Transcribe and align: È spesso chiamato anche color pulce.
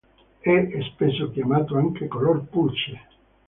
È 0.39 0.65
spesso 0.95 1.29
chiamato 1.29 1.75
anche 1.77 2.07
color 2.07 2.45
pulce. 2.47 3.01